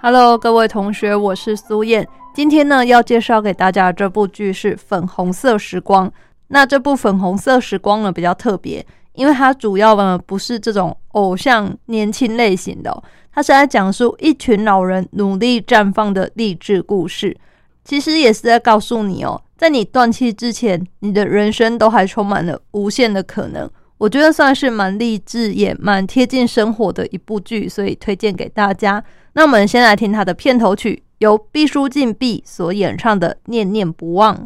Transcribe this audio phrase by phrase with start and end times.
[0.00, 2.06] Hello，各位同学，我是苏燕。
[2.32, 6.08] 今天呢，要介绍给大家这部剧是《粉红色时光》。
[6.46, 13.02] 那这部《粉红色时光》呢，比较特别，因为它主要呢不是这种偶像年轻类型的，
[13.32, 17.36] 它是在讲述一群老人努力绽放的励志故事。
[17.84, 23.68] 其实也是在告诉你哦，在你断气之前，你的人生都还充满了无限的可能。
[23.98, 29.02] 我觉得算是蛮励志，也蛮贴近生活的一部剧，所以推荐给大家。
[29.32, 34.36] 那我们先来听它的片头曲，由毕书尽毕所演唱的《念念不忘》。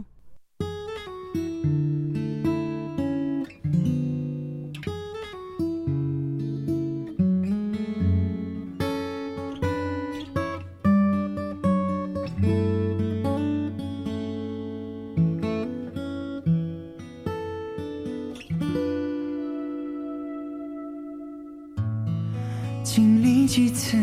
[22.84, 23.96] 经历几次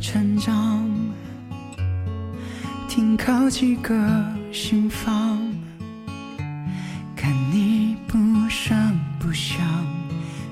[0.00, 0.84] 成长，
[2.86, 3.94] 停靠几个
[4.52, 5.38] 心房，
[7.16, 8.18] 看你不
[8.50, 8.76] 声
[9.18, 9.58] 不响，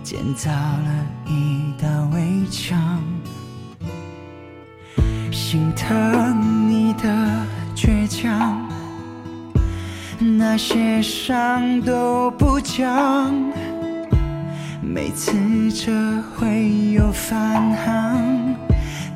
[0.02, 3.00] 建造了一道围墙，
[5.30, 8.66] 心疼你的倔强，
[10.19, 13.32] 那些伤都不讲。
[14.89, 15.33] 每次
[15.73, 15.92] 这
[16.23, 18.55] 会有返航，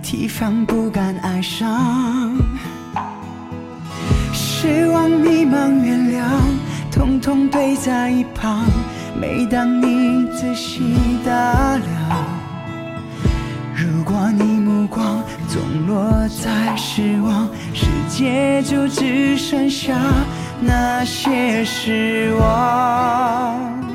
[0.02, 2.36] 提防不敢爱上。
[4.32, 6.24] 失望、迷茫、原谅，
[6.90, 8.64] 统统堆在一旁。
[9.18, 10.82] 每当你仔细
[11.24, 11.30] 打
[11.76, 12.24] 量，
[13.72, 16.10] 如果你目光总落
[16.42, 19.96] 在失望，世界就只剩下
[20.60, 23.89] 那些失望。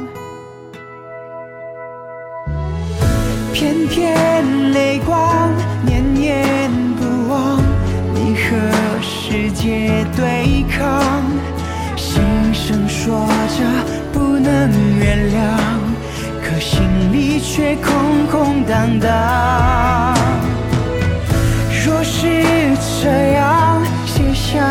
[3.55, 5.49] 片片泪光，
[5.85, 7.63] 念念不忘，
[8.13, 8.41] 你和
[9.01, 11.23] 世界对抗，
[11.95, 12.21] 心
[12.53, 13.25] 声说
[13.57, 13.63] 着
[14.11, 15.39] 不能原谅，
[16.43, 16.83] 可心
[17.13, 20.13] 里却空空荡荡。
[21.85, 22.27] 若是
[23.01, 24.69] 这样，卸下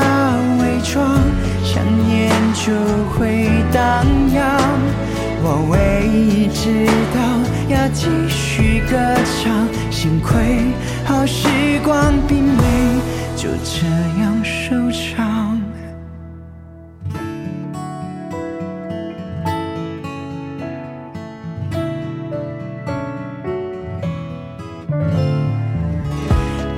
[0.60, 1.18] 伪装，
[1.64, 2.70] 想念就
[3.14, 4.60] 会荡漾。
[5.42, 7.24] 我唯一知道。
[7.66, 8.33] 要继续
[8.94, 10.72] 歌唱，幸亏
[11.04, 11.48] 好时
[11.82, 12.62] 光并没
[13.34, 13.84] 就这
[14.20, 15.60] 样收场。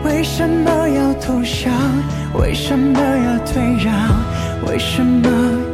[0.03, 1.71] 为什么要投降？
[2.41, 3.93] 为什么要退让？
[4.67, 5.29] 为什么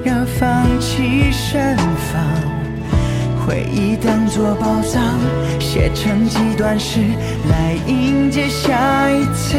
[0.04, 1.76] 要放弃盛
[2.12, 2.61] 放？
[3.44, 5.02] 回忆当作宝藏，
[5.58, 7.00] 写成几段诗
[7.50, 9.58] 来迎接下一次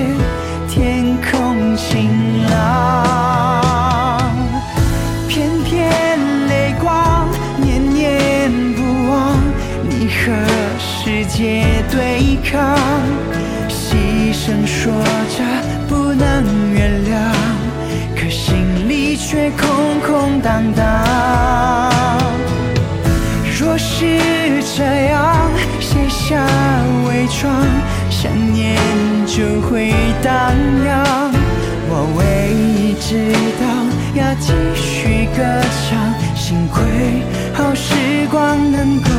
[0.69, 2.09] 天空晴
[2.49, 4.31] 朗。
[5.27, 6.17] 片片
[6.47, 7.27] 泪光，
[7.61, 9.37] 念念不忘，
[9.89, 10.31] 你和
[10.79, 12.77] 世界对抗，
[13.67, 14.93] 细声说
[15.37, 15.43] 着
[15.89, 17.33] 不能原谅，
[18.15, 21.12] 可心里却空空荡荡。
[24.83, 25.49] 这样，
[25.79, 26.45] 卸下
[27.07, 27.49] 伪装，
[28.09, 28.77] 想念
[29.25, 30.51] 就会荡
[30.85, 31.31] 漾。
[31.87, 32.21] 我唯
[32.51, 33.63] 一知道，
[34.13, 35.41] 要继续歌
[35.87, 36.13] 唱。
[36.35, 36.83] 幸亏
[37.53, 37.95] 好时
[38.29, 39.09] 光能够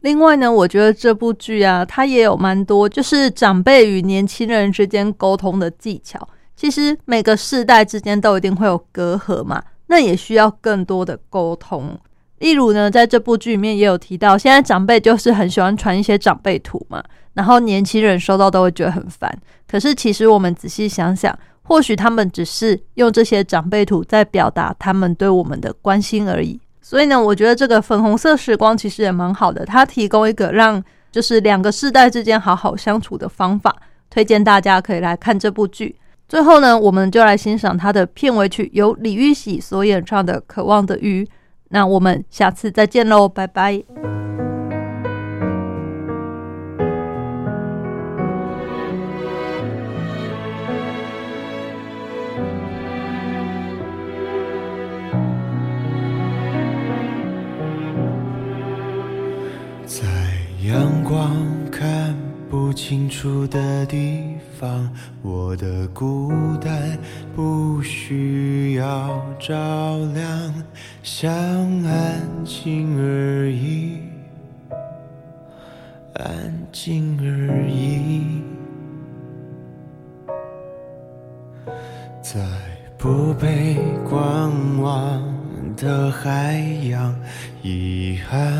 [0.00, 6.28] 另外呢，我觉得这部剧啊，它也有蛮多就是长辈与年轻人之间沟通的技巧。
[6.56, 11.98] 其实每个世代之间都一定会有隔阂嘛，那也需要更多的沟通。
[12.38, 17.02] 例如呢，在这部剧里面也有提到，现在长辈就是很喜欢传一些长辈图嘛，
[17.34, 19.30] 然后年轻人收到都会觉得很烦。
[19.68, 26.58] 可是其实我们仔细想想，或许他们只是用这些长辈图在表达他们对我们的关心而已。
[26.90, 30.82] 所以呢，我觉得这个粉红色时光其实也蛮好的，它提供一个让
[31.12, 33.72] 就是两个世代之间好好相处的方法，
[34.10, 35.94] 推荐大家可以来看这部剧。
[36.28, 41.22] 最后呢，我们就来欣赏它的片尾曲，由李玉玺所演唱的《渴望的鱼》。
[41.68, 43.84] 那我们下次再见喽，拜拜。
[61.10, 61.28] 光
[61.72, 62.14] 看
[62.48, 64.88] 不清楚的地方，
[65.22, 66.30] 我的孤
[66.60, 66.96] 单
[67.34, 70.54] 不需要照亮，
[71.02, 71.28] 想
[71.82, 73.98] 安静而已，
[76.14, 78.44] 安静而已，
[82.22, 82.40] 在
[82.96, 83.78] 不被
[84.08, 85.39] 观望
[85.80, 87.14] 的海洋，
[87.62, 88.52] 遗憾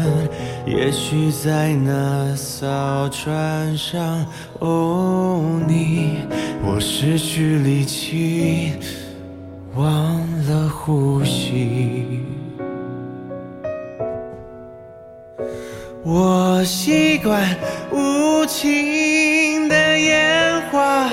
[0.67, 4.25] 也许在那艘船上。
[4.58, 6.20] 哦，你，
[6.64, 8.72] 我失去力气，
[9.75, 9.87] 忘
[10.49, 12.25] 了呼吸。
[16.02, 17.55] 我习惯
[17.93, 21.11] 无情的烟花，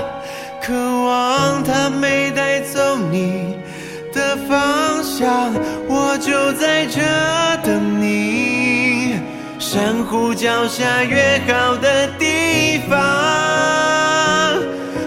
[0.62, 3.58] 渴望它没带走你
[4.14, 4.87] 的方
[5.18, 5.52] 想，
[5.88, 7.02] 我就在这
[7.64, 9.20] 等你。
[9.58, 13.00] 珊瑚脚下约好的地方。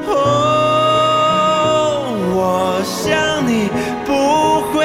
[0.08, 0.18] 哦，
[2.34, 3.68] 我想你
[4.04, 4.82] 不会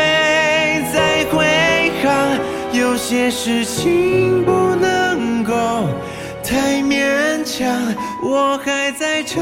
[0.93, 1.41] 再回
[2.03, 2.05] 航，
[2.71, 5.53] 有些事情不能够
[6.43, 7.65] 太勉强，
[8.21, 9.41] 我还在这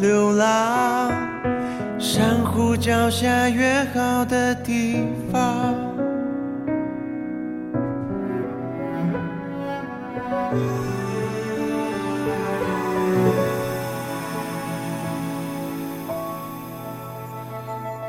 [0.00, 1.25] 流浪。
[2.56, 5.74] 珊瑚脚下约好的地方。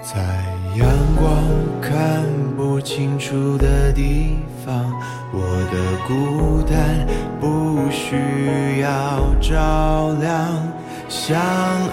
[0.02, 0.16] 在
[0.78, 1.44] 阳光
[1.82, 2.24] 看
[2.56, 4.90] 不清楚的地方，
[5.34, 5.42] 我
[5.74, 5.76] 的
[6.08, 7.06] 孤单
[7.42, 10.48] 不需要照亮，
[11.10, 11.38] 想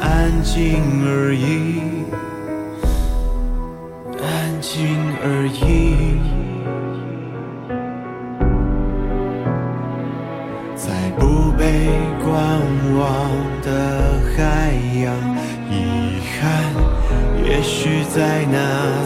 [0.00, 2.04] 安静而已，
[4.74, 4.82] 安静
[5.22, 6.18] 而已。
[10.74, 11.62] 在不被
[12.24, 12.34] 观
[12.98, 13.06] 望
[13.62, 13.68] 的
[14.36, 15.06] 海洋，
[15.70, 15.72] 遗
[16.40, 16.42] 憾
[17.44, 18.56] 也许在那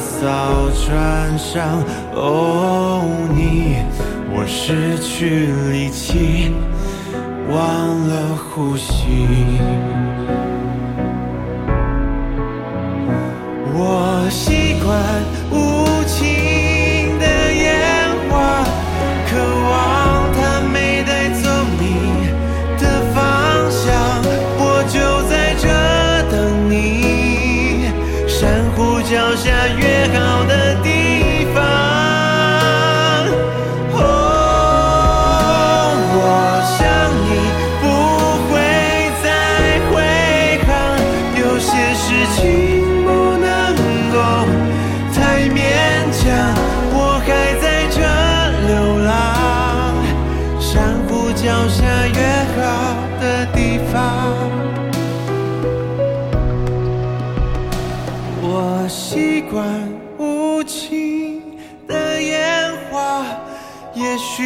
[0.00, 1.84] 艘船上。
[2.14, 3.04] 哦，
[3.36, 3.76] 你，
[4.32, 6.50] 我失去力气，
[7.50, 7.58] 忘
[8.08, 9.58] 了呼吸。
[13.80, 15.77] 我习惯无
[58.88, 59.62] 习惯
[60.18, 61.42] 无情
[61.86, 63.22] 的烟花，
[63.94, 64.42] 也许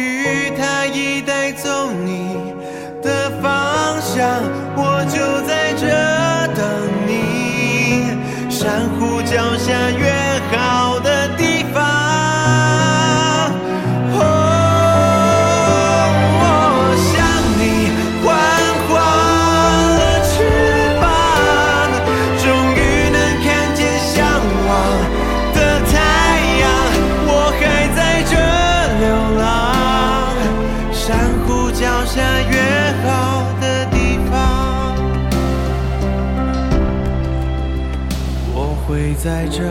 [39.23, 39.63] 在这